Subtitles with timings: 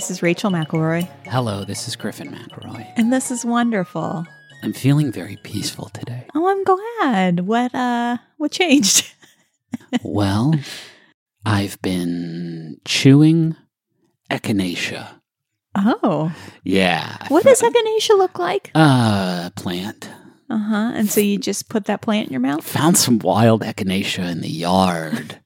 [0.00, 2.90] Hi, this is Rachel McElroy, Hello, this is Griffin McElroy.
[2.96, 4.24] and this is wonderful.
[4.62, 6.24] I'm feeling very peaceful today.
[6.34, 7.40] Oh, I'm glad.
[7.40, 9.12] What uh what changed?
[10.02, 10.54] well,
[11.44, 13.56] I've been chewing
[14.30, 15.20] echinacea.
[15.76, 16.34] Oh.
[16.64, 17.18] Yeah.
[17.28, 18.70] What does echinacea look like?
[18.74, 20.08] Uh, plant.
[20.48, 20.92] Uh-huh.
[20.94, 22.64] And so you just put that plant in your mouth?
[22.68, 25.39] Found some wild echinacea in the yard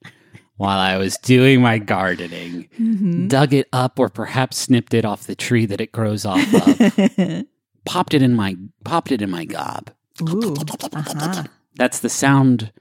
[0.64, 2.68] while I was doing my gardening.
[2.80, 3.28] Mm-hmm.
[3.28, 7.44] Dug it up or perhaps snipped it off the tree that it grows off of.
[7.84, 9.90] popped it in my popped it in my gob.
[10.22, 10.54] Ooh.
[10.54, 11.44] Uh-huh.
[11.76, 12.72] That's the sound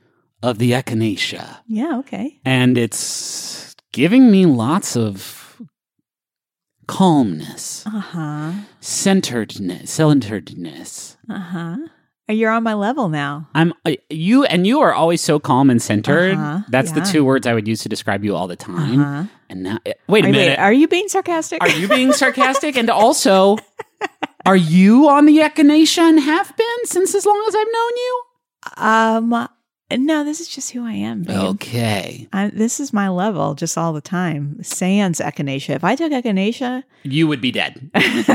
[0.41, 1.57] of the echinacea.
[1.67, 2.39] Yeah, okay.
[2.45, 5.61] and it's giving me lots of
[6.87, 8.51] calmness, Uh-huh.
[8.81, 11.17] centeredness, centeredness.
[11.29, 11.77] Uh-huh.
[12.29, 13.49] You're on my level now.
[13.53, 16.35] I'm uh, you, and you are always so calm and centered.
[16.35, 19.01] Uh-huh, That's the two words I would use to describe you all the time.
[19.01, 19.23] Uh-huh.
[19.49, 21.61] And now, uh, wait a Wait, minute, wait, are you being sarcastic?
[21.61, 22.77] are you being sarcastic?
[22.77, 23.57] and also,
[24.45, 28.23] are you on the echinacea and have been since as long as I've known you?
[28.77, 29.49] um
[29.97, 31.37] no, this is just who I am, babe.
[31.37, 34.61] Okay, I, this is my level just all the time.
[34.63, 35.75] Sans echinacea.
[35.75, 37.89] If I took echinacea, you would be dead.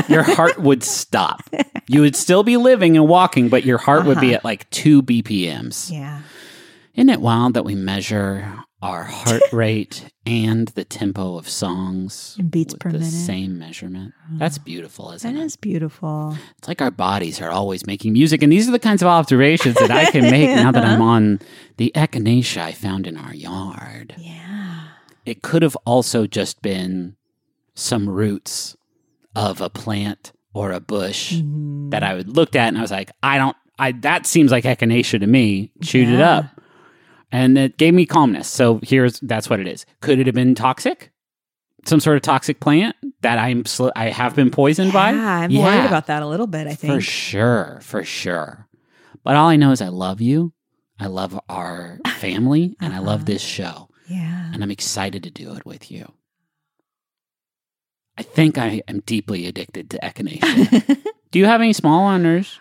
[0.09, 1.43] your heart would stop.
[1.89, 4.37] You would still be living and walking, but your heart would be Uh-huh.
[4.37, 5.91] at like two BPMs.
[5.93, 6.21] yeah.
[6.95, 12.49] Isn't it wild that we measure our heart rate and the tempo of songs In
[12.49, 13.11] beats per the minute.
[13.13, 14.15] same measurement?
[14.33, 15.45] That's beautiful, isn't That it?
[15.45, 16.37] is beautiful.
[16.59, 19.75] It's like our bodies are always making music, and these are the kinds of observations
[19.77, 21.41] that I can make now that I'm on
[21.77, 24.15] the echinacea I found in our yard.
[24.19, 24.85] Yeah.
[25.27, 27.17] It could have also just been
[27.75, 28.77] some roots
[29.35, 31.91] of a plant or a bush Mhm.
[31.91, 34.65] that I would looked at and I was like, I don't, I that seems like
[34.65, 35.71] echinacea to me.
[35.83, 36.58] Chewed it up,
[37.33, 38.49] and it gave me calmness.
[38.49, 39.85] So here's that's what it is.
[40.01, 41.11] Could it have been toxic?
[41.85, 45.13] Some sort of toxic plant that I'm sl- I have been poisoned by.
[45.13, 46.93] Yeah, I'm Yeah, worried about that a little bit, I think.
[46.95, 48.67] for sure, for sure.
[49.25, 50.53] But all I know is I love you.
[51.01, 53.25] I love our family, and I love Uh-huh.
[53.27, 54.51] this show, Yeah.
[54.53, 56.13] and I'm excited to do it with you.
[58.17, 60.99] I think I am deeply addicted to echinacea.
[61.31, 62.59] do you have any small wonders?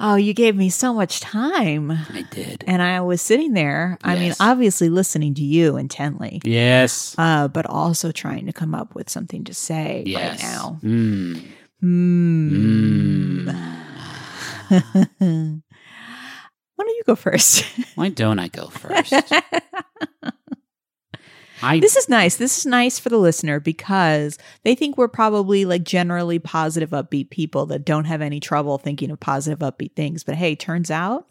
[0.00, 1.90] Oh, you gave me so much time.
[1.92, 2.64] I did.
[2.66, 7.14] And I was sitting there, I mean, obviously listening to you intently, Yes.
[7.18, 10.42] uh, but also trying to come up with something to say Yes.
[10.42, 10.78] right now.
[10.82, 11.42] Mm.
[11.80, 13.48] Hmm.
[13.48, 13.54] Mm.
[16.76, 17.64] Why don't you go first?
[17.94, 19.12] Why don't I go first?
[21.62, 22.36] I this is nice.
[22.36, 27.30] This is nice for the listener because they think we're probably like generally positive, upbeat
[27.30, 30.24] people that don't have any trouble thinking of positive, upbeat things.
[30.24, 31.30] But hey, turns out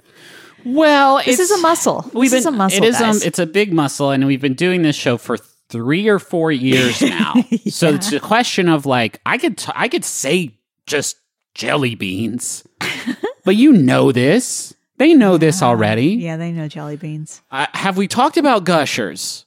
[0.65, 2.09] well, this is a muscle.
[2.13, 2.83] We've this is been, a muscle.
[2.83, 3.01] It is.
[3.01, 6.51] Um, it's a big muscle, and we've been doing this show for three or four
[6.51, 7.35] years now.
[7.69, 10.51] So it's a question of like I could t- I could say
[10.85, 11.17] just
[11.53, 12.63] jelly beans,
[13.43, 14.73] but you know this.
[14.97, 16.07] They know this already.
[16.15, 17.41] yeah, they know jelly beans.
[17.49, 19.45] Uh, have we talked about gushers?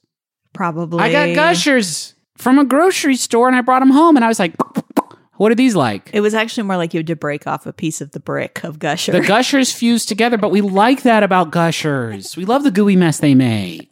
[0.53, 0.99] Probably.
[0.99, 4.39] I got gushers from a grocery store, and I brought them home, and I was
[4.39, 4.53] like,
[5.37, 7.73] "What are these like?" It was actually more like you had to break off a
[7.73, 9.11] piece of the brick of gusher.
[9.11, 12.37] The gushers fused together, but we like that about gushers.
[12.37, 13.89] We love the gooey mess they make.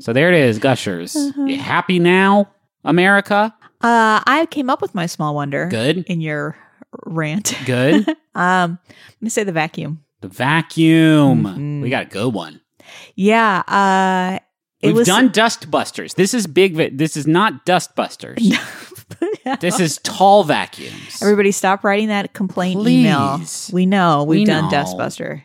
[0.00, 1.14] So there it is, gushers.
[1.36, 2.50] You happy now,
[2.84, 3.54] America?
[3.80, 5.66] uh, I came up with my small wonder.
[5.68, 6.04] Good.
[6.08, 6.56] In your
[7.06, 7.56] rant.
[7.66, 8.06] Good.
[8.36, 10.02] Um, let me say the vacuum.
[10.20, 11.44] The vacuum.
[11.44, 11.82] Mhm.
[11.82, 12.60] We got a good one.
[13.14, 13.62] Yeah.
[13.68, 14.40] Uh,
[14.84, 16.14] it We've was done dust busters.
[16.14, 16.74] This is big.
[16.76, 18.38] Va- this is not dust busters.
[19.60, 21.20] this is tall vacuums.
[21.22, 23.40] Everybody stop writing that complaint email.
[23.72, 24.70] We know we've We done know.
[24.70, 25.42] Dustbuster.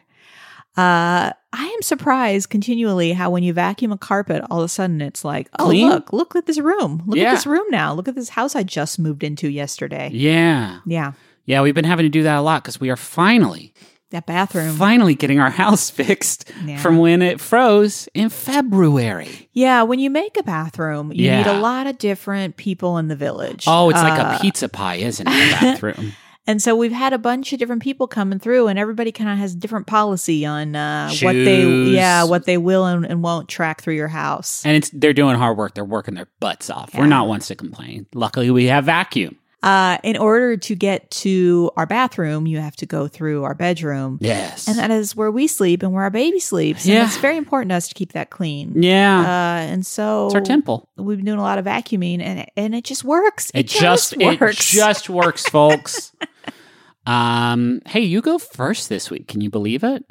[0.77, 5.01] Uh, I am surprised continually how when you vacuum a carpet, all of a sudden
[5.01, 5.89] it's like, oh Clean?
[5.89, 7.03] look, look at this room.
[7.05, 7.29] Look Yeah.
[7.29, 7.93] at this room now.
[7.93, 10.09] Look at this house I just moved into yesterday.
[10.13, 10.79] Yeah.
[10.85, 11.13] Yeah,
[11.45, 13.73] Yeah, we've been having to do that a lot because we are finally,
[14.11, 14.75] that bathroom.
[14.75, 16.77] finally getting our house fixed Yeah.
[16.79, 19.49] from when it froze in February.
[19.53, 23.15] yeah, when you make a bathroom, you need a lot of different people in the
[23.15, 23.65] village.
[23.67, 25.51] Oh, it's like Uh, a pizza pie, isn't it?
[25.61, 26.13] Bathroom.
[26.47, 29.37] And so we've had a bunch of different people coming through, and everybody kind of
[29.37, 33.81] has different policy on uh, what they, yeah, what they will and, and won't track
[33.81, 34.65] through your house.
[34.65, 35.75] and it's they're doing hard work.
[35.75, 36.95] They're working their butts off.
[36.95, 38.07] We're not ones to complain.
[38.15, 39.35] Luckily, we have vacuum.
[39.61, 44.17] Uh, in order to get to our bathroom, you have to go through our bedroom,
[44.21, 44.69] Yes.
[44.69, 46.85] and that is where we sleep and where our baby sleeps.
[46.85, 47.05] And Yeah.
[47.05, 48.81] it's very important to us to keep that clean.
[48.81, 49.19] yeah.
[49.19, 50.87] Uh, and so it's our temple.
[50.95, 53.51] we've been doing a lot of vacuuming, and it, and it just works.
[53.53, 54.73] It, just, works.
[54.73, 56.13] it just works, folks.
[57.05, 59.27] um, hey, you go first this week.
[59.27, 60.05] Can you believe it?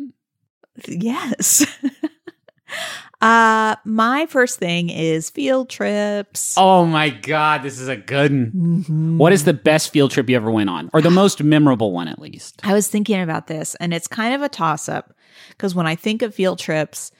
[0.86, 1.64] Yes.
[3.20, 6.54] Uh, my first thing is field trips.
[6.56, 8.30] Oh my god, this is a good.
[8.30, 8.84] one.
[8.88, 9.16] Mhm.
[9.16, 12.06] What is the best field trip you ever went on, or the most memorable one
[12.08, 12.60] at least?
[12.62, 15.14] I was thinking about this, and it's kind of a toss up
[15.50, 17.10] because when I think of field trips,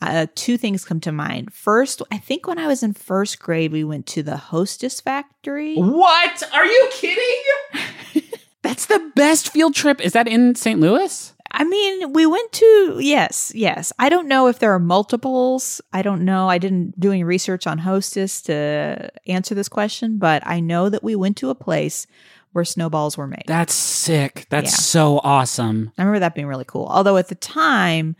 [0.00, 1.52] uh, two things come to mind.
[1.52, 5.74] First, I think when I was in first grade, we went to the Hostess Factory.
[5.74, 6.42] What?
[6.54, 8.22] Are you kidding?
[8.62, 10.00] That's the best field trip.
[10.00, 10.78] Is that in St.
[10.78, 11.34] Louis?
[11.52, 13.92] I mean, we went to, yes, yes.
[13.98, 15.80] I don't know if there are multiples.
[15.92, 16.48] I don't know.
[16.48, 21.02] I didn't do any research on Hostess to answer this question, but I know that
[21.02, 22.06] we went to a place
[22.52, 23.44] where snowballs were made.
[23.46, 24.46] That's sick.
[24.50, 24.76] That's Yeah.
[24.76, 25.92] so awesome.
[25.98, 26.86] I remember that being really cool.
[26.90, 28.16] Although at the time,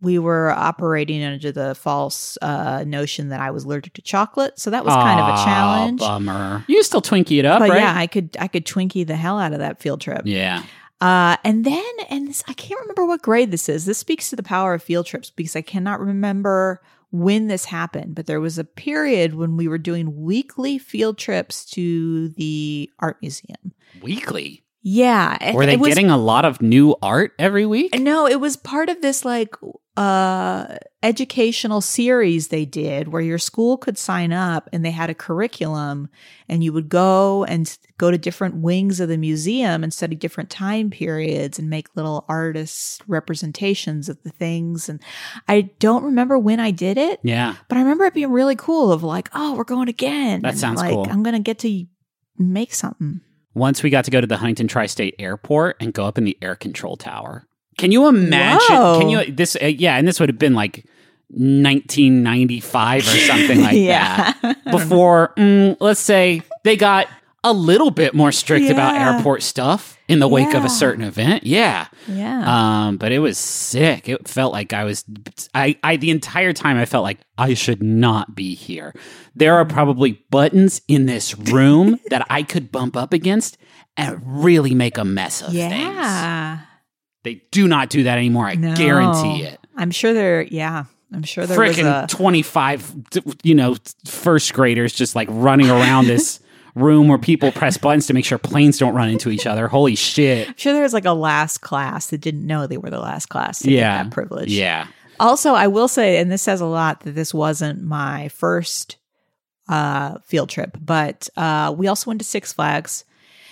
[0.00, 4.70] we were operating under the false uh, notion that I was allergic to chocolate, so
[4.70, 6.00] that was kind of a challenge.
[6.00, 6.64] Bummer.
[6.66, 7.78] You still Twinkie it up, But right?
[7.80, 10.22] yeah, I could I could Twinkie the hell out of that field trip.
[10.24, 10.64] yeah.
[11.02, 13.86] Uh, and then, and this, I can't remember what grade this is.
[13.86, 18.14] This speaks to the power of field trips because I cannot remember when this happened,
[18.14, 23.16] but there was a period when we were doing weekly field trips to the art
[23.20, 23.72] museum.
[24.00, 24.62] Weekly.
[24.82, 25.52] Yeah.
[25.54, 27.98] Were they was- getting a lot of new art every week?
[27.98, 29.54] No, it was part of this like
[29.94, 35.14] uh educational series they did where your school could sign up and they had a
[35.14, 36.08] curriculum
[36.48, 40.48] and you would go and go to different wings of the museum and study different
[40.48, 44.98] time periods and make little artist representations of the things and
[45.46, 47.56] I don't remember when I did it Yeah.
[47.68, 50.58] but I remember it being really cool of like oh we're going again That And,
[50.58, 51.06] sounds like cool.
[51.10, 51.84] I'm going to get to
[52.38, 53.20] make something
[53.54, 56.24] Once we got to go to the Huntington Tri State Airport and go up in
[56.24, 57.46] the air control tower.
[57.78, 58.76] Can you imagine?
[58.76, 59.00] Whoa.
[59.00, 59.56] Can you this?
[59.60, 60.86] Uh, yeah, and this would have been like
[61.28, 64.64] 1995 or something like yeah that.
[64.70, 67.08] Before, mm, let's say they got
[67.44, 71.44] a little bit more strict about airport stuff in the wake of a certain event.
[71.44, 71.88] Yeah.
[72.06, 74.08] yeah Um, but it was sick.
[74.08, 75.04] It felt like I was
[75.54, 78.94] I, I the entire time I felt like I should not be here.
[79.34, 83.58] There are probably buttons in this room that I could bump up against
[83.96, 85.72] and really make a mess of things.
[85.74, 86.60] yeah
[87.24, 88.46] They do not do that anymore.
[88.46, 88.74] I No.
[88.76, 89.58] guarantee it.
[89.76, 90.42] I'm sure there.
[90.42, 92.06] Yeah, I'm sure there was Freaking a.
[92.06, 92.94] 25
[93.42, 93.74] you know
[94.06, 96.38] first graders just like running around this
[96.74, 99.68] room where people press buttons to make sure planes don't run into each other.
[99.68, 100.48] Holy shit.
[100.48, 103.26] I'm sure there was like a last class that didn't know they were the last
[103.26, 103.98] class to Yeah.
[103.98, 104.50] get that privilege.
[104.50, 104.86] Yeah.
[105.20, 108.96] Also, I will say, and this says a lot that this wasn't my first
[109.68, 113.04] uh, field trip, but uh, we also went to Six Flags.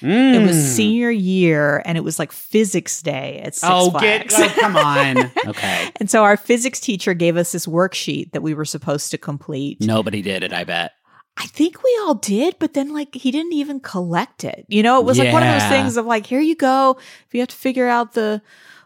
[0.03, 0.63] It was Mm.
[0.77, 4.35] senior year, and it was like physics day at Six Oh, Flags.
[4.35, 5.31] get oh, come on.
[5.47, 5.91] Okay.
[5.97, 9.79] and so our physics teacher gave us this worksheet that we were supposed to complete.
[9.83, 10.93] Nobody did it, I bet.
[11.41, 14.67] I think we all did, but then like he didn't even collect it.
[14.69, 16.99] You know, it was like one of those things of like, here you go.
[17.27, 18.43] If you have to figure out the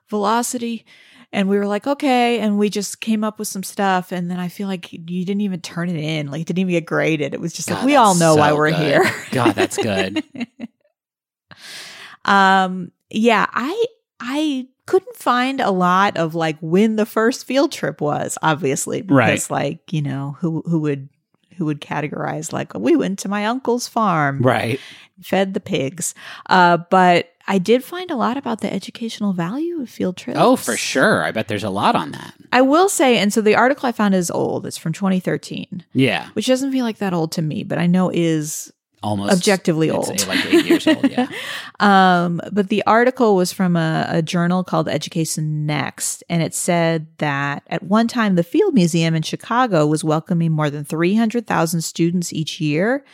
[0.09, 0.87] velocity.
[1.33, 2.39] And we were like, okay.
[2.39, 4.12] And we just came up with some stuff.
[4.12, 6.31] And then I feel like you didn't even turn it in.
[6.31, 7.35] Like it didn't even get graded.
[7.35, 8.79] It was just like, we all know why we're good.
[8.79, 9.05] here.
[9.33, 10.23] God, that's good.
[12.25, 13.85] um, yeah, I,
[14.21, 19.50] I couldn't find a lot of like when the first field trip was, obviously, because
[19.50, 19.50] Right.
[19.50, 21.09] like, you know, who, who would,
[21.56, 24.40] who would categorize like, we went to my uncle's farm.
[24.43, 24.81] right.
[25.23, 26.14] fed the pigs.
[26.47, 30.38] Uh, but I did find a lot about the educational value of field trips.
[30.40, 31.23] Oh, for sure.
[31.23, 32.35] I bet there's a lot on that.
[32.52, 34.64] I will say, and so the article I found is old.
[34.67, 36.28] It's from 2013, Yeah.
[36.33, 38.73] which doesn't feel like that old to me, but I know is
[39.04, 40.26] Almost Objectively old.
[40.26, 41.08] like eight years old.
[41.11, 41.28] Yeah.
[41.80, 47.08] Um, but the article was from a, a journal called Education Next, and it said
[47.18, 52.32] that at one time the Field Museum in Chicago was welcoming more than 300,000 students
[52.32, 53.04] each year.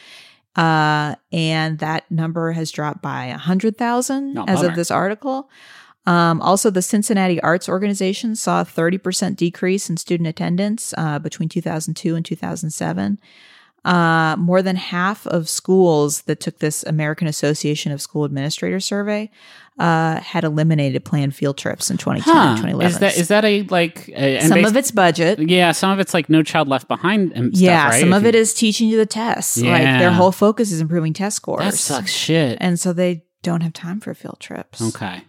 [0.57, 4.69] Uh, and that number has dropped by 100,000 Oh, as bummer.
[4.69, 5.49] of this article.
[6.07, 11.49] Um, also, the Cincinnati Arts Organization saw a 30% decrease in student attendance uh, between
[11.49, 13.19] 2002 and 2007.
[13.85, 19.31] Uh, more than half of schools that took this American Association of School Administrators survey
[19.79, 22.57] uh, had eliminated planned field trips in 2010 and Huh.
[22.57, 22.87] 2011.
[22.93, 24.11] Is that is that a like?
[24.15, 25.39] And some of it's budget.
[25.39, 28.01] Yeah, some of it's like No Child Left Behind and stuff, yeah, right?
[28.01, 29.57] some If of you- it is teaching you the tests.
[29.57, 31.65] Like their whole focus is improving test scores.
[31.65, 32.59] That sucks shit.
[32.61, 34.83] And so they don't have time for field trips.
[34.83, 35.23] Okay.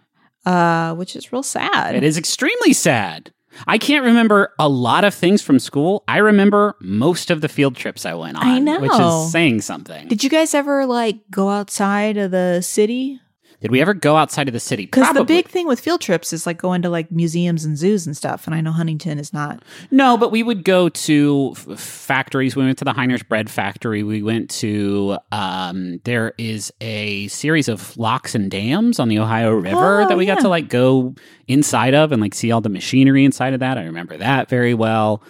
[0.46, 1.96] Uh, which is real sad.
[1.96, 3.31] It is extremely sad.
[3.67, 6.03] I can't remember a lot of things from school.
[6.08, 8.43] I remember most of the field trips I went on.
[8.43, 8.79] I know.
[8.79, 10.08] Which is saying something.
[10.08, 13.20] Did, Did you guys ever like go outside of the city?
[13.69, 14.85] We ever go outside of the city?
[14.85, 18.07] Because the big thing with field trips is like going to like museums and zoos
[18.07, 18.47] and stuff.
[18.47, 19.61] And I know Huntington is not.
[19.91, 22.55] No, but we would go to f- factories.
[22.55, 24.01] We went to the Heiner's Bread Factory.
[24.01, 29.51] We went to, um, there is a series of locks and dams on the Ohio
[29.51, 31.13] River Oh, that we got to like go
[31.47, 33.77] inside of and like see all the machinery inside of that.
[33.77, 35.21] I remember that very well.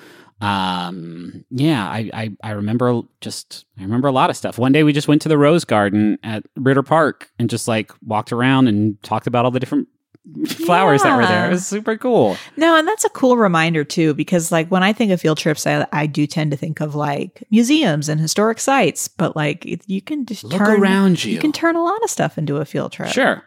[0.42, 4.58] Um, yeah, I, I I remember just I remember a lot of stuff.
[4.58, 7.92] One day we just went to the Rose Garden at Ritter Park and just like
[8.04, 9.88] walked around and talked about all the different
[10.48, 11.48] flowers that were there.
[11.48, 12.38] It was super cool.
[12.58, 15.66] No, and that's a cool reminder too, because like when I think of field trips,
[15.68, 20.02] I, I do tend to think of like museums and historic sites, but like you
[20.02, 21.34] can just Look turn around you.
[21.34, 23.10] You can turn a lot of stuff into a field trip.
[23.10, 23.44] Sure.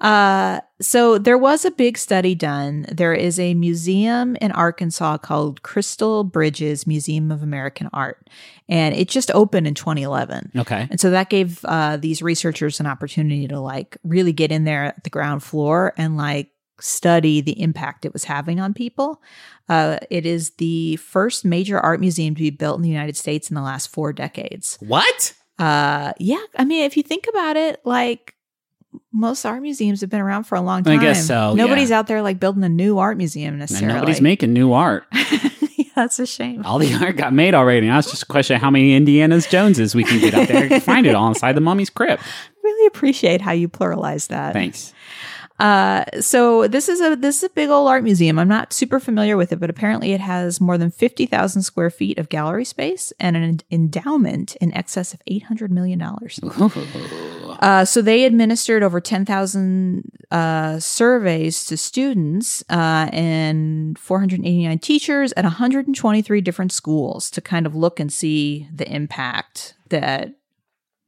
[0.00, 2.84] Uh, so there was a big study done.
[2.90, 8.28] There is a museum in Arkansas called Crystal Bridges Museum of American Art,
[8.68, 10.52] and it just opened in 2011.
[10.56, 10.88] Okay.
[10.90, 14.84] And so that gave uh, these researchers an opportunity to like really get in there
[14.84, 19.22] at the ground floor and like study the impact it was having on people.
[19.68, 23.48] Uh, it is the first major art museum to be built in the United States
[23.48, 24.76] in the last four decades.
[24.80, 25.34] What?
[25.58, 28.34] Uh, yeah, I mean, if you think about it, like
[29.12, 30.98] most art museums have been around for a long time.
[30.98, 31.98] I guess so, Nobody's yeah.
[31.98, 33.94] out there like building a new art museum And necessarily.
[33.94, 35.04] nobody's making new art.
[35.12, 36.64] yeah, that's a shame.
[36.64, 37.86] All the art got made already.
[37.86, 40.72] Now it's just a question of how many Indiana's Joneses we can get out there
[40.72, 42.22] and find it all inside the mummy's crypt.
[42.64, 44.54] Really appreciate how you pluralize that.
[44.54, 44.94] Thanks.
[45.58, 48.38] Uh, so this is a this is a big old art museum.
[48.38, 51.90] I'm not super familiar with it, but apparently it has more than fifty thousand square
[51.90, 56.40] feet of gallery space and an endowment in excess of eight hundred million dollars.
[57.60, 65.44] Uh, so they administered over 10,000 uh, surveys to students uh, and 489 teachers at
[65.44, 70.34] 123 different schools to kind of look and see the impact that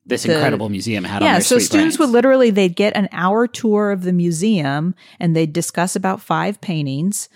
[0.04, 1.98] This The- incredible museum had on yeah their so students brains.
[2.08, 6.60] would literally they'd get an hour tour of the museum and they'd discuss about five
[6.60, 7.28] paintings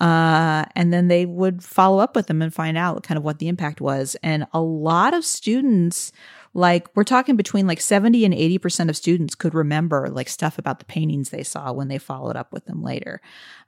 [0.00, 3.38] uh, and then they would follow up with them and find out kind of what
[3.40, 6.12] the impact was and a lot of students
[6.58, 10.80] like we're talking between like 70 and 80% of students could remember like stuff about
[10.80, 13.20] the paintings they saw when they followed up with them later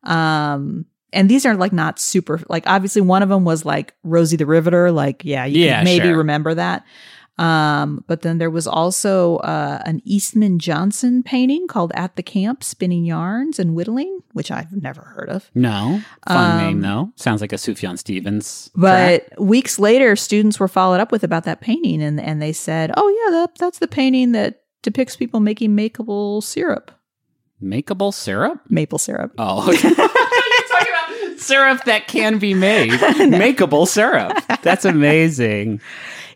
[0.02, 4.36] um and these are like not super like obviously one of them was like rosie
[4.36, 6.18] the riveter like yeah you Yeah, maybe sure.
[6.18, 6.84] remember that
[7.38, 12.62] um, but then there was also uh, an Eastman Johnson painting called At the Camp
[12.62, 15.50] Spinning Yarns and Whittling, which I've never heard of.
[15.54, 16.02] No.
[16.28, 17.12] Fun Um, name, though.
[17.16, 18.70] Sounds like a Sufjan Stevens.
[18.74, 22.92] But weeks later, students were followed up with about that painting, and, and they said,
[22.96, 26.90] Oh, yeah, that, that's the painting that depicts people making makeable syrup.
[27.62, 28.60] Makeable syrup?
[28.68, 29.32] Maple syrup.
[29.38, 29.88] Oh, okay.
[29.88, 30.88] You're talking
[31.28, 32.90] about syrup that can be made.
[32.92, 34.38] Makeable syrup.
[34.62, 35.80] That's amazing.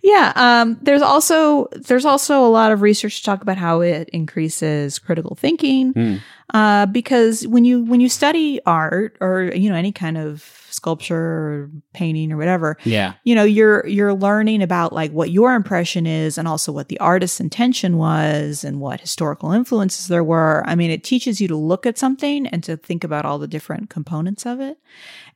[0.06, 4.10] Yeah, um, there's also there's also a lot of research to talk about how it
[4.12, 6.16] increases critical thinking, Hmm.
[6.52, 11.16] uh, because when you when you study art or you know any kind of sculpture
[11.16, 13.14] or painting or whatever, Yeah.
[13.24, 17.00] you know you're you're learning about like what your impression is and also what the
[17.00, 20.62] artist's intention was and what historical influences there were.
[20.66, 23.48] I mean, it teaches you to look at something and to think about all the
[23.48, 24.76] different components of it,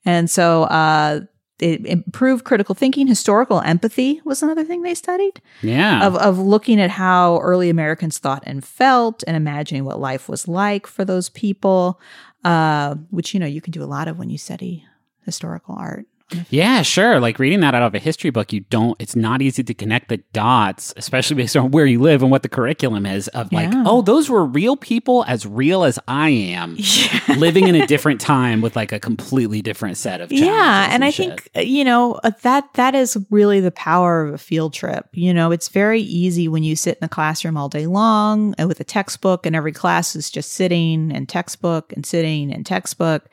[0.05, 0.65] and so.
[0.65, 1.21] uh
[1.61, 3.07] it improved critical thinking.
[3.07, 6.07] Historical empathy was another thing they studied Yeah.
[6.07, 10.47] of, of looking at how early Americans thought and felt and imagining what life was
[10.49, 12.00] like for those people,
[12.45, 14.85] uh, which, you know, you can do a lot of when you study
[15.25, 16.07] historical art.
[16.50, 17.20] Yeah, sure.
[17.20, 20.08] Like reading that out of a history book, you don't, it's not easy to connect
[20.08, 23.73] the dots, especially based on where you live and what the curriculum is of like,
[23.73, 23.85] Yeah.
[23.87, 26.76] oh, those were real people as real as I am,
[27.38, 31.04] living in a different time with like a completely different set of challenges Yeah, and
[31.04, 31.28] I shit.
[31.40, 35.06] think uh, you know uh, that that is really the power of a field trip.
[35.12, 38.66] You know, it's very easy when you sit in the classroom all day long uh,
[38.68, 43.28] with a textbook, and every class is just sitting and textbook and sitting and textbook.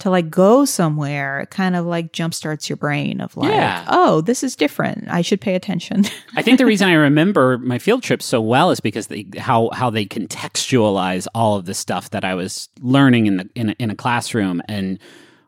[0.00, 3.82] To like go somewhere, it kind of like jumpstarts your brain of like, Yeah.
[3.88, 5.08] oh, this is different.
[5.08, 6.04] I should pay attention.
[6.34, 9.70] I think the reason I remember my field trips so well is because they how
[9.72, 13.72] how they contextualize all of the stuff that I was learning in the in a,
[13.78, 14.98] in a classroom and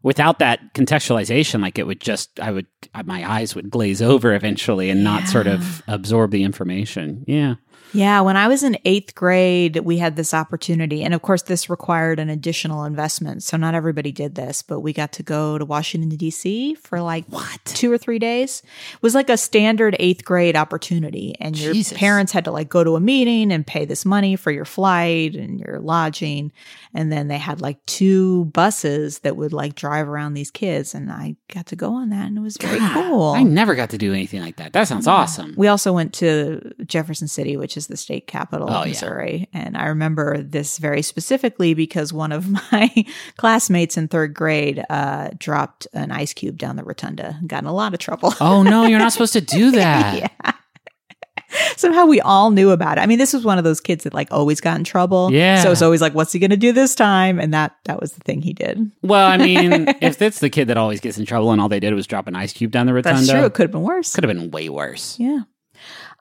[0.02, 2.66] without that contextualization like it would just I would
[3.04, 7.24] my eyes would glaze over eventually and not sort of absorb the information.
[7.26, 7.56] Yeah.
[7.92, 11.02] Yeah, when I was in eighth grade, we had this opportunity.
[11.02, 13.42] And of course, this required an additional investment.
[13.42, 16.74] So not everybody did this, but we got to go to Washington, D.C.
[16.76, 17.64] for like What?
[17.64, 18.62] two or three days.
[18.94, 21.34] It was like a standard eighth grade opportunity.
[21.40, 21.96] And your Jesus.
[21.96, 25.34] parents had to like go to a meeting and pay this money for your flight
[25.34, 26.52] and your lodging.
[26.98, 30.96] And then they had like two buses that would like drive around these kids.
[30.96, 33.34] And I got to go on that and it was very cool.
[33.34, 34.72] I never got to do anything like that.
[34.72, 35.54] That sounds awesome.
[35.56, 38.90] We also went to Jefferson City, which is the state capital Oh, of yeah.
[38.90, 39.48] Missouri.
[39.52, 42.92] And I remember this very specifically because one of my
[43.36, 47.66] classmates in third grade uh, dropped an ice cube down the rotunda and got in
[47.68, 48.34] a lot of trouble.
[48.40, 50.18] Oh no, you're not supposed to do that.
[50.18, 50.52] yeah.
[51.76, 53.00] somehow we all knew about it.
[53.00, 55.32] I mean, this was one of those kids that like always got in trouble.
[55.32, 55.62] Yeah.
[55.62, 57.38] So it's always like, what's he going to do this time?
[57.38, 58.90] And that that was the thing he did.
[59.02, 61.80] Well, I mean, if it's the kid that always gets in trouble and all they
[61.80, 63.44] did was drop an ice cube down the rotunda, That's true.
[63.44, 64.14] It could have been worse.
[64.14, 65.18] could have been way worse.
[65.18, 65.40] Yeah.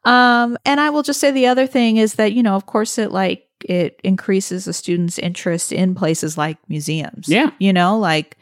[0.06, 2.98] Um, and I will just say the other thing is that, you know, of course
[2.98, 7.28] it like it increases a student's interest in places like museums.
[7.28, 7.52] Yeah.
[7.60, 8.38] You know, like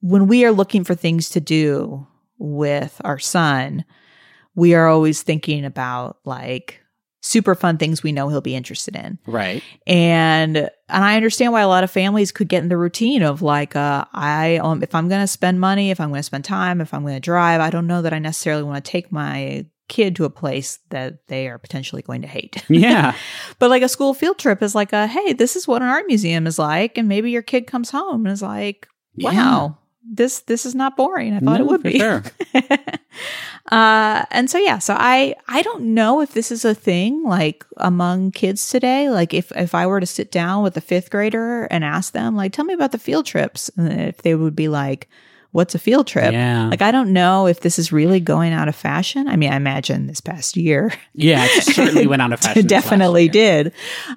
[0.00, 2.06] when we are looking for things to do
[2.38, 3.84] with our son,
[4.56, 6.80] we are always thinking about like
[7.22, 9.18] super fun things we know he'll be interested in.
[9.26, 9.62] Right.
[9.86, 10.70] And and
[11.04, 14.04] I understand why a lot of families could get in the routine of like uh
[14.12, 16.92] I um if I'm going to spend money, if I'm going to spend time, if
[16.94, 20.16] I'm going to drive, I don't know that I necessarily want to take my kid
[20.16, 22.64] to a place that they are potentially going to hate.
[22.68, 23.14] Yeah.
[23.60, 26.06] but like a school field trip is like a hey, this is what an art
[26.08, 29.30] museum is like and maybe your kid comes home and is like, Yeah.
[29.32, 31.34] "Wow, this this is not boring.
[31.34, 32.22] I thought it would for be." sure.
[33.72, 37.64] uh and so yeah so i i don't know if this is a thing like
[37.78, 39.10] among kids today.
[39.10, 42.36] Like if if i were to sit down with a fifth grader and ask them
[42.36, 45.08] like tell me about the field trips and if they would be like
[45.56, 46.68] what's a field trip Yeah.
[46.68, 49.56] like i don't know if this is really going out of fashion i mean i
[49.56, 52.60] imagine this past year Yeah, it certainly went out of fashion.
[52.60, 53.72] it definitely did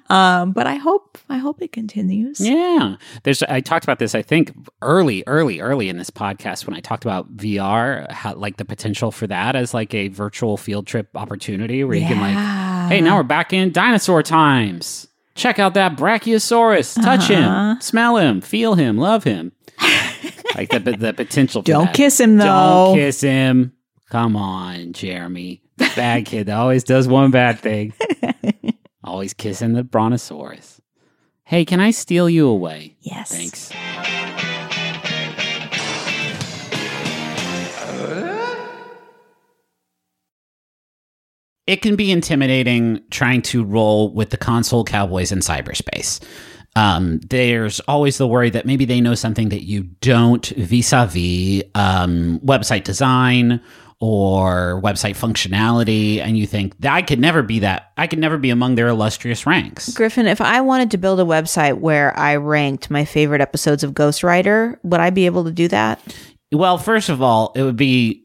[0.08, 2.96] um but i hope i hope it continues Yeah.
[3.22, 6.80] There's I talked about this I think early early early in this podcast when I
[6.80, 11.08] talked about VR how like the potential for that as like a virtual field trip
[11.14, 15.06] opportunity where you can like hey now we're back in dinosaur times.
[15.34, 16.94] Check out that Brachiosaurus.
[17.02, 17.72] Touch Uh-huh.
[17.74, 19.52] him, smell him, feel him, love him.
[20.60, 21.94] like the the potential don't that.
[21.94, 23.72] kiss him though Don't kiss him.
[24.10, 25.62] Come on, Jeremy.
[25.78, 27.92] Bad kid that always does one bad thing.
[29.04, 30.80] always kissing the brontosaurus.
[31.44, 32.96] Hey, can I steal you away?
[33.00, 33.70] yes Thanks.
[41.66, 46.20] It can be intimidating trying to roll with the console cowboys in cyberspace.
[46.76, 51.06] Um, there's always the worry that maybe they know something that you don't vis a
[51.06, 53.60] vis website design
[54.02, 57.92] or website functionality, and you think that I could never be that.
[57.98, 59.92] I could never be among their illustrious ranks.
[59.92, 63.92] Griffin, if I wanted to build a website where I ranked my favorite episodes of
[63.92, 66.00] Ghostwriter, would I be able to do that?
[66.50, 68.24] Well, first of all, it would be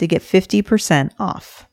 [0.00, 1.68] to get 50% off.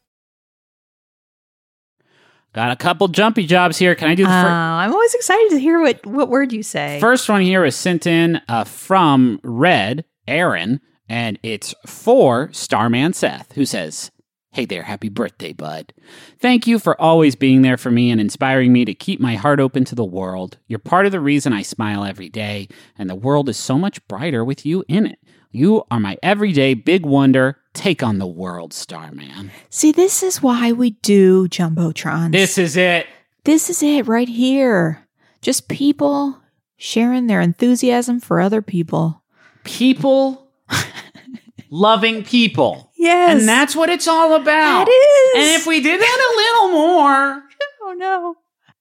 [2.53, 3.93] Got a couple jumpy jobs here.
[3.93, 6.99] Can I do the Uh, I'm always excited to hear what, what word you say.
[6.99, 13.51] first one here is sent in uh, from Red Aaron, and it's for Starman Seth,
[13.53, 14.11] who says,
[14.51, 15.93] Hey there, happy birthday, bud.
[16.39, 19.59] Thank you for always being there for me and inspiring me to keep my heart
[19.59, 20.57] open to the world.
[20.67, 24.05] You're part of the reason I smile every day, and the world is so much
[24.07, 25.19] brighter with you in it.
[25.51, 27.57] You are my everyday big wonder.
[27.77, 29.51] Take on the world, Starman.
[29.69, 32.31] See, this is why we do Jumbotrons.
[32.31, 33.05] This is it.
[33.43, 35.07] This is it right here.
[35.43, 36.41] Just people
[36.77, 39.21] sharing their enthusiasm for other people.
[39.63, 40.51] People
[41.69, 42.91] loving people.
[42.97, 43.39] Yes.
[43.39, 44.85] And that's what it's all about.
[44.85, 45.43] That is.
[45.43, 47.43] And if we did that a little more,
[47.83, 48.35] oh no.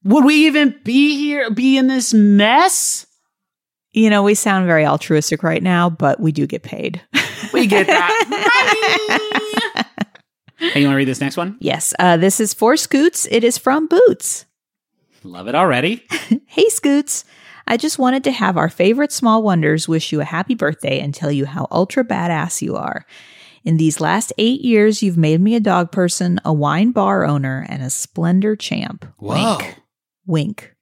[0.05, 3.07] would we even be here, be in this mess?
[3.93, 7.03] You know, we sound very altruistic right now, but we do get paid.
[7.53, 8.53] We get that.
[10.59, 11.57] hey, you want to read this next one?
[11.61, 11.94] yes.
[11.98, 13.26] Uh, this is for Scoots.
[13.31, 14.46] It is from Boots.
[15.22, 16.07] Love it already.
[16.46, 17.24] Hey, Scoots.
[17.66, 21.12] I just wanted to have our favorite small wonders wish you a happy birthday and
[21.12, 23.05] tell you how ultra badass you are.
[23.64, 27.66] In these last eight years, you've made me a dog person, a wine bar owner,
[27.68, 29.05] and a splendor champ.
[29.18, 29.59] Whoa.
[29.59, 29.76] Wink.
[30.26, 30.76] Wink.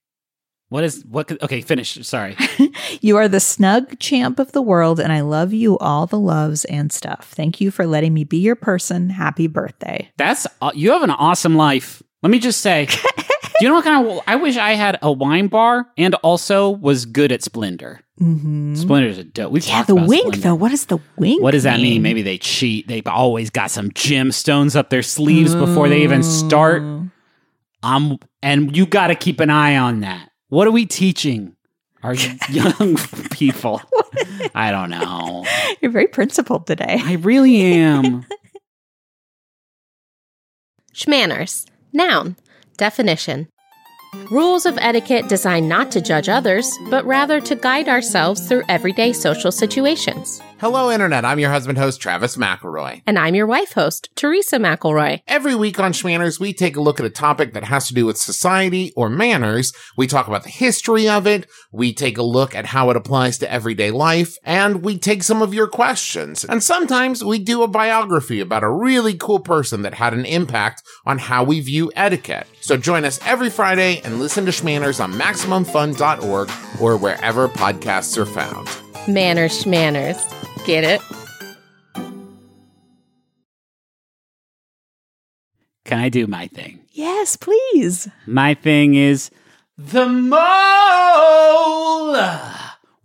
[0.74, 1.28] What is what?
[1.28, 2.04] could- Okay, finish.
[2.04, 2.36] Sorry.
[3.00, 6.64] You are the snug champ of the world, and I love you all the loves
[6.64, 7.32] and stuff.
[7.36, 9.10] Thank you for letting me be your person.
[9.10, 10.10] Happy birthday.
[10.16, 12.02] That's uh, you have an awesome life.
[12.22, 12.86] Let me just say.
[12.86, 12.96] do
[13.60, 14.20] you know what kind of?
[14.26, 18.00] I wish I had a wine bar and also was good at Splendor.
[18.20, 18.74] Mm-hmm.
[18.74, 19.52] Splendor's a dope.
[19.52, 20.38] We've Yeah, the wink, Splendor.
[20.40, 20.54] though.
[20.54, 22.02] What is the wink What does that mean?
[22.02, 22.88] Maybe they cheat.
[22.88, 26.82] They've always got some gemstones up their sleeves before they even start.
[26.82, 27.12] Mm.
[27.82, 30.30] Um, and you got to keep an eye on that.
[30.48, 31.56] What are we teaching
[32.02, 32.14] our
[32.50, 32.96] young
[33.30, 33.80] people?
[34.54, 35.44] I don't know.
[35.80, 37.00] You're very principled today.
[37.02, 38.26] I really am.
[40.94, 41.66] Schmanners.
[41.92, 42.36] Noun.
[42.76, 43.48] Definition.
[44.30, 49.12] Rules of etiquette designed not to judge others, but rather to guide ourselves through everyday
[49.12, 50.40] social situations.
[50.58, 51.24] Hello, Internet.
[51.24, 53.02] I'm your husband host, Travis McElroy.
[53.08, 55.20] And I'm your wife host, Teresa McElroy.
[55.26, 58.06] Every week on Schmanners, we take a look at a topic that has to do
[58.06, 59.72] with society or manners.
[59.96, 61.48] We talk about the history of it.
[61.72, 64.36] We take a look at how it applies to everyday life.
[64.44, 66.44] And we take some of your questions.
[66.44, 70.84] And sometimes we do a biography about a really cool person that had an impact
[71.04, 72.46] on how we view etiquette.
[72.60, 78.24] So join us every Friday and listen to Schmanners on MaximumFun.org or wherever podcasts are
[78.24, 78.83] found.
[79.06, 80.16] Manners, schmanners.
[80.66, 81.00] Get it?
[85.84, 86.80] Can I do my thing?
[86.92, 88.08] Yes, please.
[88.26, 89.30] My thing is
[89.76, 90.40] the mole.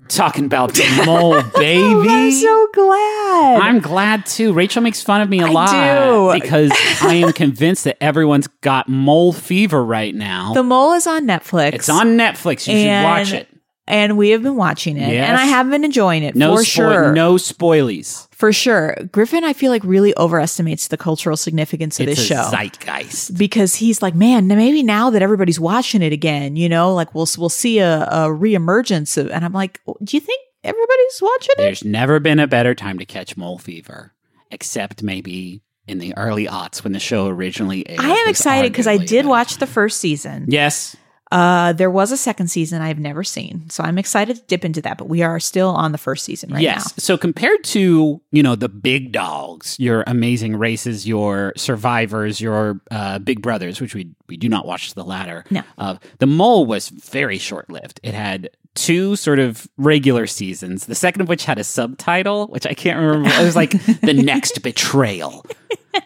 [0.07, 1.83] Talking about the mole, baby.
[1.83, 3.61] Oh, I'm so glad.
[3.61, 4.53] I'm glad too.
[4.53, 6.39] Rachel makes fun of me a I lot do.
[6.41, 10.53] because I am convinced that everyone's got mole fever right now.
[10.53, 11.73] the Mole is on Netflix.
[11.73, 12.65] it's on Netflix.
[12.67, 13.47] You should watch it.
[13.89, 15.11] And we have been watching it.
[15.13, 15.27] Yes.
[15.27, 17.11] And I have been enjoying it No for spoil- sure.
[17.11, 18.27] no spoilies.
[18.31, 18.95] For sure.
[19.11, 22.49] Griffin, I feel like, really overestimates the cultural significance of It's this a show.
[22.51, 23.37] zeitgeist.
[23.37, 27.27] because he's like, man, maybe now that everybody's watching it again, you know, like we'll
[27.37, 31.61] we'll see a, a reemergence of, and I'm like, do you think everybody's watching it?
[31.63, 34.13] There's never been a better time to catch mole fever,
[34.51, 37.99] except maybe in the early aughts when the show originally aired.
[37.99, 40.45] I am excited because I did watch the first season.
[40.47, 40.95] Yes,
[41.31, 44.81] Uh, there was a second season I've never seen, so I'm excited to dip into
[44.81, 44.97] that.
[44.97, 46.61] But we are still on the first season right now.
[46.63, 46.93] yes.
[46.97, 53.19] So compared to you know the big dogs, your amazing races, your survivors, your uh,
[53.19, 55.43] big brothers, which we we do not watch the latter.
[55.51, 55.61] No.
[55.77, 57.99] Uh, the mole was very short lived.
[58.01, 60.85] It had two sort of regular seasons.
[60.85, 63.29] The second of which had a subtitle, which I can't remember.
[63.29, 65.45] It was like the next betrayal.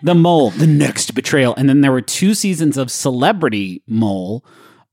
[0.01, 4.43] The mole, the next betrayal, and then there were two seasons of Celebrity Mole.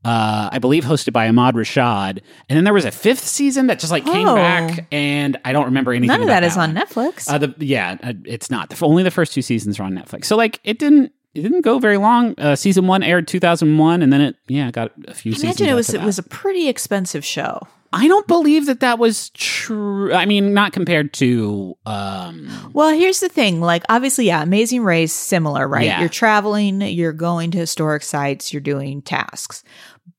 [0.03, 3.79] Uh, I believe hosted by Ahmad Rashad, and then there was a fifth season that
[3.79, 4.35] just like came Oh.
[4.35, 6.09] back, and I don't remember anything.
[6.09, 6.73] None of that is on.
[6.75, 7.31] Netflix.
[7.31, 8.71] Uh, the, yeah, uh, it's not.
[8.71, 10.25] The, only the first two seasons are on Netflix.
[10.25, 12.35] So like it didn't it didn't go very long.
[12.39, 15.35] Uh, season one aired two thousand one, and then it yeah got a few I
[15.35, 15.43] seasons.
[15.61, 17.61] imagine it was it was a pretty expensive show.
[17.93, 20.13] I don't believe that that was true.
[20.15, 23.61] I mean, not compared to um Well, here's the thing.
[23.61, 25.85] Like, obviously, yeah, Amazing Race, similar, right?
[25.87, 26.01] Yeah.
[26.01, 29.65] You're traveling, you're going to historic sites, you're doing tasks.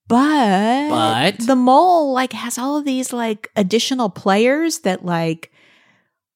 [0.08, 5.51] But, But- the mole, like, has all of these, like, additional players that, like,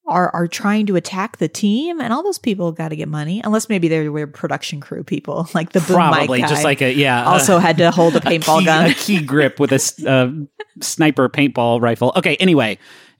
[0.07, 3.41] are are trying to attack the team, and all those people got to get money,
[3.43, 7.25] unless maybe they were production crew people, like the boom probably just like a yeah.
[7.25, 8.85] uh, also had to hold a a paintball key, gun.
[8.89, 10.31] a key grip with a uh,
[10.81, 12.13] sniper paintball rifle.
[12.15, 12.77] Okay, anyway,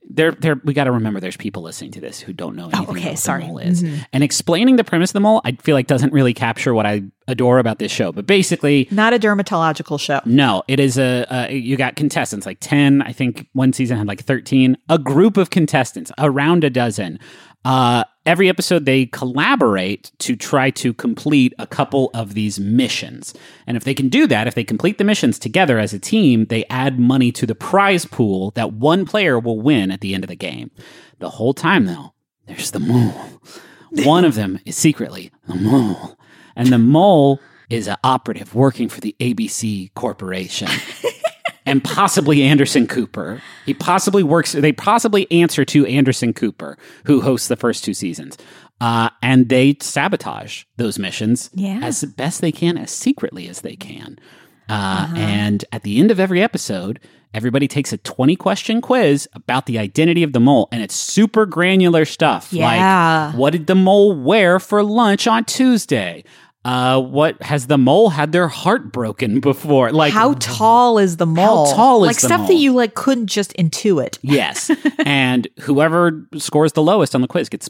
[0.10, 0.60] there, there.
[0.64, 3.08] We got to remember, there's people listening to this who don't know anything Oh, okay,
[3.10, 3.42] about sorry.
[3.42, 4.06] the mole is, Mhm.
[4.14, 5.42] and explaining the premise of the mole.
[5.44, 8.12] I feel like doesn't really capture what I adore about this show.
[8.12, 10.22] But basically, Not a dermatological show.
[10.26, 13.02] no, it is a, uh, you got contestants like 10.
[13.02, 14.78] I think one season had like 13.
[14.90, 17.20] A group of contestants, around a dozen.
[17.66, 23.34] Uh, every episode, they collaborate to try to complete a couple of these missions.
[23.66, 26.46] And if they can do that, if they complete the missions together as a team,
[26.46, 30.24] they add money to the prize pool that one player will win at the end
[30.24, 30.70] of the game.
[31.18, 32.14] The whole time, though,
[32.46, 33.42] there's the mole.
[33.90, 36.18] One of them is secretly the mole.
[36.56, 40.70] And the mole is an operative working for the ABC Corporation.
[41.66, 43.42] and possibly Anderson Cooper.
[43.66, 48.38] He possibly works, they possibly answer to Anderson Cooper, who hosts the first two seasons.
[48.82, 51.80] Uh, and they sabotage those missions Yeah.
[51.82, 54.20] as best they can, as secretly as they can.
[54.68, 57.00] Uh, And at the end of every episode,
[57.34, 60.68] everybody takes a 20 question quiz about the identity of the mole.
[60.72, 62.52] And it's super granular stuff.
[62.52, 63.28] Yeah.
[63.28, 66.24] Like, what did the mole wear for lunch on Tuesday?
[66.66, 69.92] Uh, what has the mole had their heart broken before?
[69.92, 71.68] Like, How tall is the mole?
[71.68, 72.48] How tall is like stuff mole?
[72.48, 74.18] that you like couldn't just intuit.
[74.24, 74.72] Yes.
[75.06, 77.70] and whoever scores the lowest on the quiz gets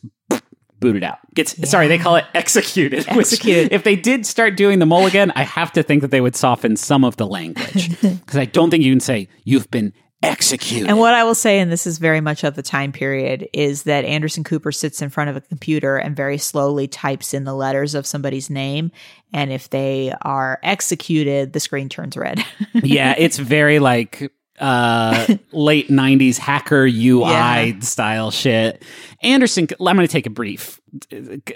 [0.79, 1.17] booted out.
[1.33, 3.05] Gets sorry, they call it executed.
[3.09, 3.73] Executed.
[3.73, 6.35] if they did start doing the mole again, I have to think that they would
[6.35, 7.89] soften some of the language.
[8.01, 9.91] Because I don't think you can say you've been
[10.23, 10.87] executed.
[10.89, 13.83] And what I will say, and this is very much of the time period, is
[13.83, 17.53] that Anderson Cooper sits in front of a computer and very slowly types in the
[17.53, 18.91] letters of somebody's name.
[19.33, 22.43] And if they are executed, the screen turns red.
[22.73, 26.91] yeah, it's very like uh late 90s hacker UI
[27.29, 27.79] Yeah.
[27.81, 28.83] style shit.
[29.21, 30.79] Anderson I'm going to take a brief
[31.11, 31.15] uh,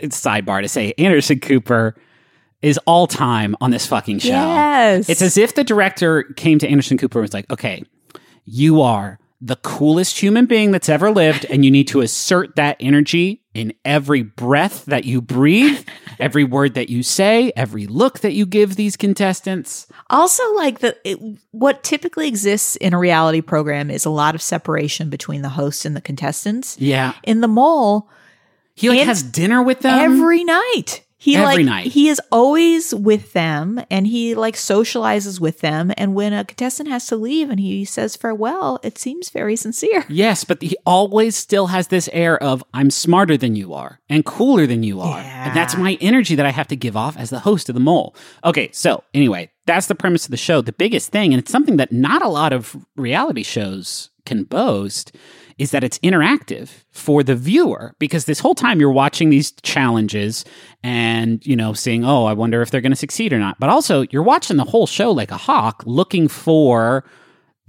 [0.09, 1.95] sidebar to say Anderson Cooper
[2.61, 4.27] is all time on this fucking show.
[4.31, 5.07] Yes.
[5.07, 7.83] It's as if the director came to Anderson Cooper and was like, "Okay,
[8.49, 12.75] you are the coolest human being that's ever lived and you need to assert that
[12.79, 15.87] energy in every breath that you breathe,
[16.19, 20.97] every word that you say, every look that you give these contestants." also like the
[21.03, 21.19] it,
[21.51, 25.85] what typically exists in a reality program is a lot of separation between the host
[25.85, 26.77] and the contestants.
[26.79, 27.13] Yeah.
[27.23, 28.09] In the mole,
[28.75, 31.05] He like has dinner with them every night.
[31.21, 31.87] He Every like night.
[31.87, 36.87] he is always with them and he like socializes with them and when a contestant
[36.87, 40.05] has to leave and he says farewell, it seems very sincere.
[40.19, 44.23] Yes, but he always still has this air of I'm smarter than you are and
[44.25, 45.19] cooler than you are.
[45.19, 47.79] And that's my energy that I have to give off as the host of the
[47.81, 48.15] mole.
[48.45, 50.61] Okay, so anyway, that's the premise of the show.
[50.61, 55.13] The biggest thing, and it's something that not a lot of reality shows can boast,
[55.59, 60.45] is that it's interactive for the viewer because this whole time you're watching these challenges
[60.83, 63.59] and you know seeing oh i wonder if they're going to succeed or not.
[63.59, 67.03] But also you're watching the whole show like a hawk looking for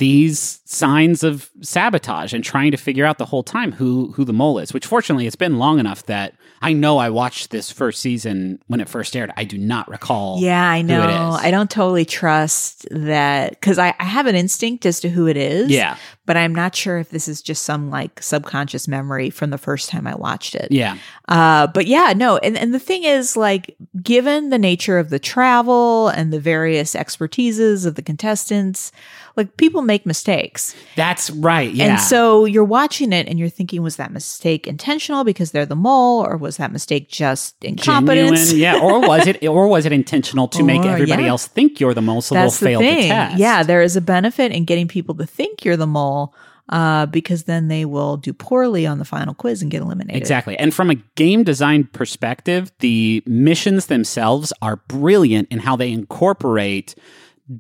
[0.01, 4.33] these signs of sabotage and trying to figure out the whole time who who the
[4.33, 6.33] mole is which fortunately it's been long enough that
[6.63, 10.41] i know i watched this first season when it first aired i do not recall
[10.41, 11.31] Yeah, I know.
[11.41, 15.37] I don't totally trust that because I, I have an instinct as to who it
[15.37, 15.71] is.
[15.71, 19.59] yeah But I'm not sure if this is just some like subconscious memory from the
[19.59, 20.69] first time I watched it.
[20.73, 20.97] yeah
[21.29, 22.39] Uh, but yeah, no.
[22.39, 26.95] And, and the thing is, like, given the nature of the travel and the various
[26.95, 28.91] expertises of the contestants,
[29.37, 30.75] like, people make mistakes.
[30.97, 35.25] that's right yeah And so you're watching it and you're thinking, was that mistake intentional
[35.25, 38.51] because they're the mole, or was that mistake just incompetence?
[38.51, 41.29] Genuine, yeah or was it or was it intentional to make everybody yeah.
[41.29, 43.09] else think you're the mole so That's they'll the fail thing.
[43.09, 46.35] the test Yeah, there is a benefit in getting people to think you're the mole,
[46.69, 50.17] uh, because then they will do poorly on the final quiz and get eliminated.
[50.21, 50.57] Exactly.
[50.57, 56.95] And from a game design perspective, the missions themselves are brilliant in how they incorporate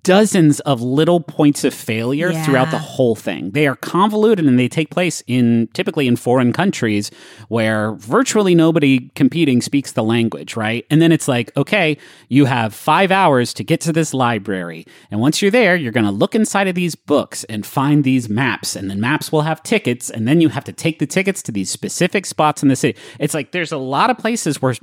[0.02, 2.44] dozens of little points of failure Yeah.
[2.44, 3.50] throughout the whole thing.
[3.50, 7.10] They are convoluted and they take place in typically in foreign countries
[7.48, 10.86] where virtually nobody competing speaks the language, right?
[10.90, 11.96] And then it's like, okay,
[12.28, 14.86] you have 5 hours to get to this library.
[15.10, 18.28] And once you're there, you're going to look inside of these books and find these
[18.28, 21.42] maps and then maps will have tickets and then you have to take the tickets
[21.42, 22.98] to these specific spots in the city.
[23.18, 24.74] It's like there's a lot of places where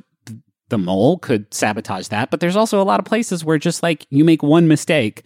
[0.69, 4.05] the mole could sabotage that, but there's also a lot of places where just like
[4.09, 5.23] you make one mistake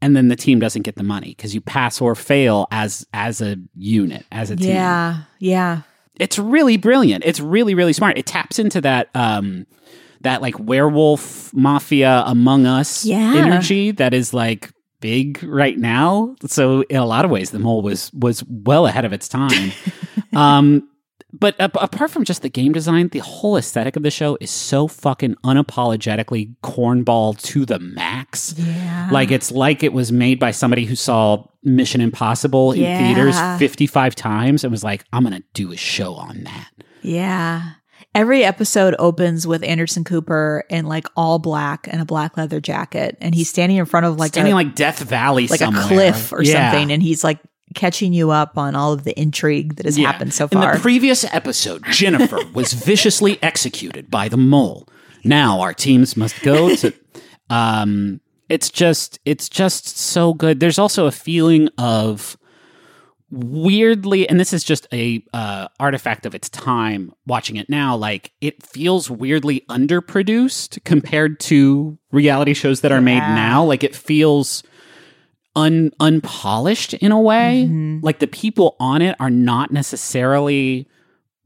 [0.00, 3.40] and then the team doesn't get the money because you pass or fail as as
[3.40, 4.70] a unit, as a team.
[4.70, 5.82] Yeah, yeah.
[6.16, 7.24] It's really brilliant.
[7.24, 8.16] It's really really smart.
[8.18, 9.66] It taps into that um
[10.22, 13.34] that like werewolf mafia among us Yeah.
[13.36, 14.70] energy that is like
[15.00, 16.34] big right now.
[16.46, 19.72] So in a lot of ways the mole was was well ahead of its time.
[20.34, 20.88] um
[21.32, 24.88] but apart from just the game design, the whole aesthetic of the show is so
[24.88, 28.54] fucking unapologetically cornball to the max.
[28.56, 29.08] Yeah.
[29.12, 32.98] Like it's like it was made by somebody who saw Mission Impossible in Yeah.
[32.98, 36.68] theaters 55 times and was like, I'm going to do a show on that.
[37.02, 37.62] Yeah.
[38.14, 43.16] Every episode opens with Anderson Cooper in like all black and a black leather jacket,
[43.20, 45.84] and he's standing in front of like Standing a, like Death Valley, like somewhere.
[45.84, 46.70] a cliff or Yeah.
[46.72, 47.38] something, and he's like
[47.74, 50.10] catching you up on all of the intrigue that has Yeah.
[50.10, 50.70] happened so far.
[50.70, 54.88] In the previous episode, Jennifer was viciously executed by the mole.
[55.24, 56.92] Now our teams must go to.
[57.50, 60.60] Um, it's just, it's just so good.
[60.60, 62.36] There's also a feeling of
[63.30, 67.12] weirdly, and this is just a uh, artifact of its time.
[67.26, 73.18] Watching it now, like it feels weirdly underproduced compared to reality shows that are made
[73.20, 73.62] now.
[73.64, 74.62] Like it feels
[75.56, 77.64] un unpolished in a way.
[77.66, 78.00] Mm-hmm.
[78.02, 80.88] Like the people on it are not necessarily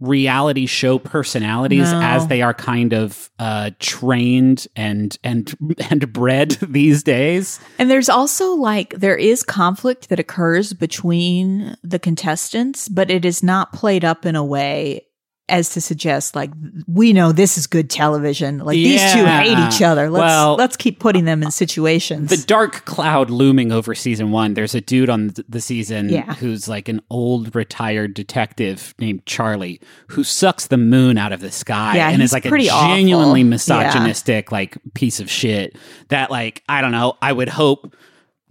[0.00, 2.00] reality show personalities No.
[2.02, 5.54] as they are kind of uh trained and and
[5.90, 7.60] and bred these days.
[7.78, 13.42] And there's also like there is conflict that occurs between the contestants, but it is
[13.44, 15.06] not played up in a way
[15.52, 16.50] as to suggest like
[16.88, 18.58] we know this is good television.
[18.58, 20.10] Like these two hate each other.
[20.10, 22.30] Let's Well, let's keep putting them in situations.
[22.30, 24.54] The dark cloud looming over season 1.
[24.54, 26.34] There's a dude on the season Yeah.
[26.34, 31.52] who's like an old retired detective named Charlie who sucks the moon out of the
[31.52, 32.96] sky Yeah, and is like a pretty awful.
[32.96, 33.46] genuinely Yeah.
[33.48, 35.76] misogynistic like piece of shit
[36.08, 37.94] that like I don't know, I would hope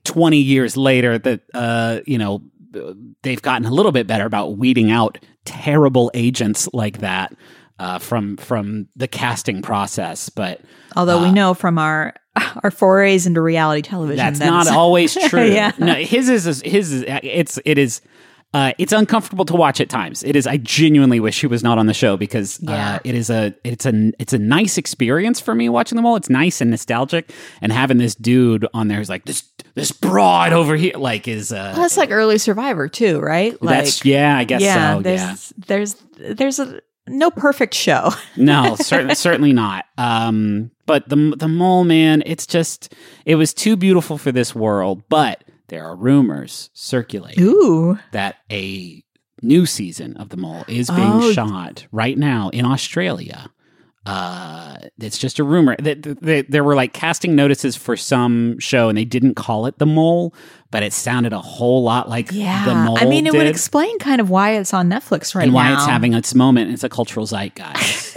[0.03, 2.41] 20 years later that uh you know
[3.23, 7.33] they've gotten a little bit better about weeding out terrible agents like that
[7.79, 10.61] uh from from the casting process but
[10.95, 12.13] Although we know from our
[12.63, 15.71] our forays into reality television that's that not always true Yeah.
[15.79, 18.01] no his is his is it's it is
[18.53, 20.23] uh, it's uncomfortable to watch at times.
[20.23, 20.45] It is.
[20.45, 22.95] I genuinely wish he was not on the show because Yeah.
[22.95, 26.17] uh, it is a it's a it's a nice experience for me watching them all.
[26.17, 27.31] It's nice and nostalgic,
[27.61, 31.51] and having this dude on there who's like this this broad over here like is
[31.51, 33.61] uh, Well, that's like early Survivor too, right?
[33.61, 35.35] Like that's yeah I guess yeah, so there's yeah
[35.67, 38.11] there's there's a no perfect show.
[38.37, 39.85] no, certainly, certainly not.
[39.97, 42.93] Um, but the the mole man, it's just
[43.25, 45.03] it was too beautiful for this world.
[45.09, 47.97] But there are rumors circulating Ooh.
[48.11, 49.03] that a
[49.41, 51.31] new season of the mole is being Oh.
[51.31, 53.49] shot right now in Australia.
[54.05, 58.97] Uh, it's just a rumor that there were like casting notices for some show and
[58.97, 60.33] they didn't call it the mole,
[60.71, 62.65] but it sounded a whole lot like Yeah.
[62.65, 62.97] the mole.
[62.99, 65.45] I mean, it would explain kind of why it's on Netflix right now.
[65.45, 66.71] and why it's having its moment.
[66.71, 68.10] It's a cultural zeitgeist.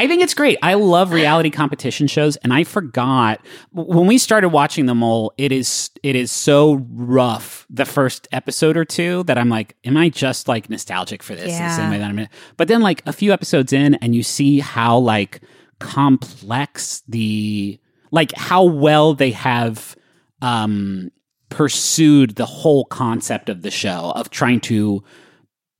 [0.00, 0.56] I think it's great.
[0.62, 5.34] I love reality competition shows, and I forgot when we started watching The Mole.
[5.36, 9.98] It is it is so rough the first episode or two that I'm like, am
[9.98, 11.52] I just like nostalgic for this?
[11.52, 12.28] in the same way that I'm.
[12.56, 15.42] But then like a few episodes in, and you see how like
[15.80, 17.78] complex the
[18.10, 19.96] like how well they have
[20.40, 21.10] um
[21.50, 25.04] pursued the whole concept of the show of trying to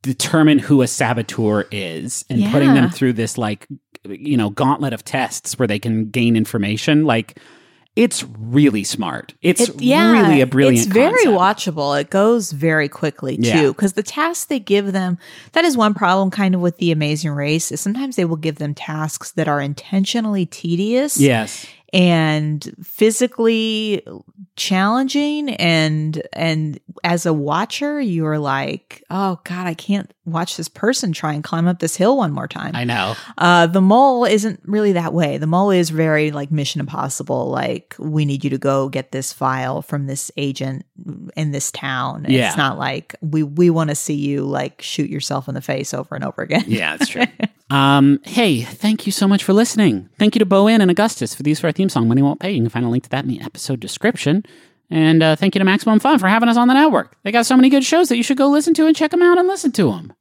[0.03, 3.67] determine who a saboteur is and putting them through this like
[4.09, 7.39] you know gauntlet of tests where they can gain information like
[7.97, 11.75] it's really smart it's It- yeah, really a brilliant It's very concept.
[11.77, 12.01] watchable.
[12.01, 13.67] It goes very quickly too, Yeah.
[13.67, 15.19] because the tasks they give them.
[15.53, 17.73] That is one problem, kind of with the Amazing Race.
[17.73, 21.19] Is sometimes they will give them tasks that are intentionally tedious.
[21.21, 24.07] yes and physically
[24.57, 31.13] challenging and and as a watcher you're like oh god i can't watch this person
[31.13, 32.75] try and climb up this hill one more time.
[32.75, 33.15] I know.
[33.37, 35.39] Uh the mole isn't really that way.
[35.39, 39.33] The mole is very like mission impossible like we need you to go get this
[39.33, 40.85] file from this agent
[41.37, 42.27] in this town.
[42.29, 42.49] Yeah.
[42.49, 45.93] it's not like we we want to see you like shoot yourself in the face
[45.93, 46.65] over and over again.
[46.67, 47.25] Yeah that's true
[47.71, 50.09] um hey thank you so much for listening.
[50.19, 52.41] Thank you to bo en and augustus for these for our theme song money won't
[52.41, 52.51] pay.
[52.51, 54.45] You can find a link to that in the episode description.
[54.91, 57.17] And uh, thank you to maximum fun for having us on the network.
[57.23, 59.23] They got so many good shows that you should go listen to and check them
[59.23, 60.13] out and listen to them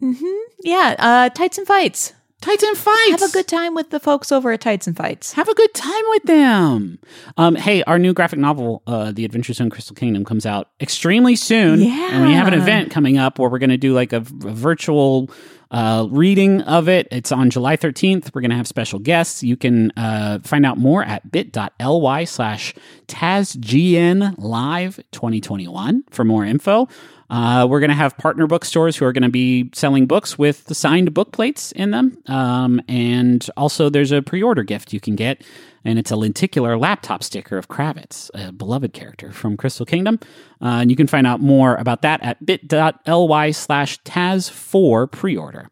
[0.00, 0.14] hmm
[0.62, 2.12] yeah uh tights and fights.
[2.40, 3.20] Tights and fights!
[3.20, 5.32] Have a good time with the folks over at tights and fights.
[5.32, 7.00] Have a good time with them.
[7.36, 11.34] Um, hey, our new graphic novel, uh, The Adventure Zone Crystal Kingdom, comes out extremely
[11.34, 11.80] soon.
[11.80, 12.10] Yeah.
[12.12, 14.20] And we have an event coming up where we're going to do like a, a
[14.20, 15.30] virtual
[15.70, 17.08] uh, reading of it.
[17.10, 18.34] It's on July 13th.
[18.34, 19.42] We're going to have special guests.
[19.42, 22.74] You can uh, find out more at bit.ly slash
[23.06, 26.88] TazGN Live 2021 for more info.
[27.30, 30.64] Uh, we're going to have partner bookstores who are going to be selling books with
[30.64, 32.16] the signed book plates in them.
[32.26, 35.42] Um, and also, there's a pre order gift you can get,
[35.88, 40.18] and it's a lenticular laptop sticker of Kravitz, a beloved character from Crystal Kingdom.
[40.60, 45.70] Uh, and you can find out more about that at bit.ly slash Taz4 pre order.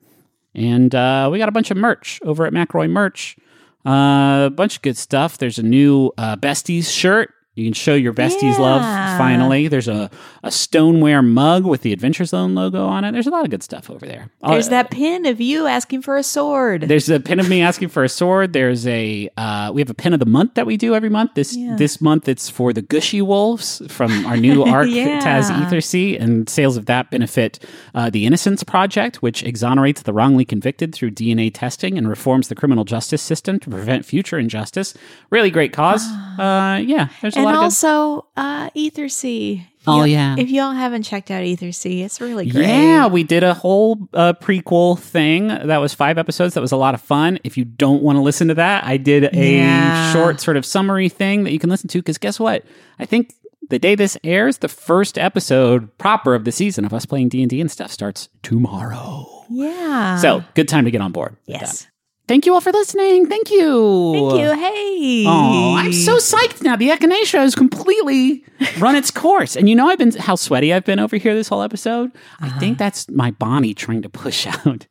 [0.55, 3.37] And uh, we got a bunch of merch over at McElroy Merch.
[3.85, 5.37] Uh, a bunch of good stuff.
[5.37, 7.35] There's a new uh, Besties shirt.
[7.55, 8.83] You can show your besties love
[9.17, 9.69] finally.
[9.69, 10.11] There's a,
[10.47, 13.13] a stoneware mug with the Adventure Zone logo on it.
[13.13, 14.31] There's a lot of good stuff over there.
[14.47, 16.83] There's Uh, that pin of you asking for a sword.
[16.83, 18.53] There's a pin of me asking for a sword.
[18.53, 21.33] There's a uh, we have a pin of the month that we do every month.
[21.35, 21.77] This Yeah.
[21.77, 25.21] this month it's for the Gushy Wolves from our new arc Yeah.
[25.21, 27.59] Taz Ethersea, and sales of that benefit
[27.95, 32.55] uh, the Innocence Project, which exonerates the wrongly convicted through DNA testing and reforms the
[32.55, 34.95] criminal justice system to prevent future injustice.
[35.31, 36.07] Really great cause.
[36.39, 37.65] uh, yeah, there's a and lot of good.
[37.65, 39.65] also uh, Ethersea.
[39.87, 40.37] Oh, yeah.
[40.39, 42.67] If y'all haven't checked out Ethersea, it's really great.
[42.67, 46.55] Yeah, we did a whole uh, prequel thing that was five episodes.
[46.55, 47.39] That was a lot of fun.
[47.45, 50.13] If you don't want to listen to that, I did a Yeah.
[50.13, 51.99] short sort of summary thing that you can listen to.
[51.99, 52.65] Because guess what?
[52.99, 53.35] I think
[53.69, 57.43] the day this airs, the first episode proper of the season of us playing D
[57.43, 59.45] and D and stuff starts tomorrow.
[59.51, 60.19] Yeah.
[60.19, 61.37] So good time to get on board.
[61.47, 61.83] yes.
[61.83, 61.91] that.
[62.29, 63.27] Thank you all for listening.
[63.27, 64.13] Thank you.
[64.15, 64.53] Thank you.
[64.55, 65.25] Hey.
[65.27, 66.75] Oh, I'm so psyched now.
[66.75, 68.45] The echinacea has completely
[68.79, 69.55] run its course.
[69.57, 72.11] And you know I've been how sweaty I've been over here this whole episode?
[72.41, 72.61] I Uh-huh.
[72.61, 74.87] think that's my body trying to push out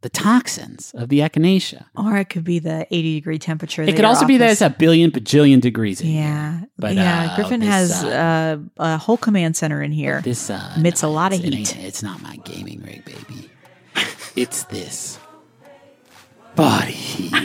[0.00, 1.84] the toxins of the echinacea.
[1.96, 3.82] Or it could be the 80 degree temperature.
[3.84, 6.22] It could also be that it's a billion bajillion degrees in here.
[6.22, 6.60] Yeah.
[6.76, 7.30] But, yeah.
[7.30, 10.20] uh, Griffin this, has uh, uh, a whole command center in here.
[10.22, 11.76] This uh, Emits a lot of it heat.
[11.78, 13.48] It's not my gaming rig, baby.
[14.36, 15.18] It's this
[16.56, 17.30] body